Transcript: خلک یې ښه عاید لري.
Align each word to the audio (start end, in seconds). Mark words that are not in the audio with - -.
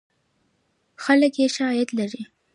خلک 1.03 1.33
یې 1.41 1.47
ښه 1.53 1.63
عاید 1.69 1.89
لري. 1.99 2.21